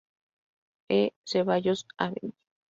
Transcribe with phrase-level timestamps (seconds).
[0.99, 1.13] E.
[1.29, 2.15] Zeballos, Av.